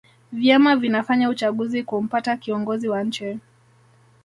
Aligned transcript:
vyama 0.31 0.75
vinafanya 0.75 1.29
uchaguzi 1.29 1.83
kumpata 1.83 2.37
kiongozi 2.37 2.87
wa 2.89 3.03
nchi 3.03 3.39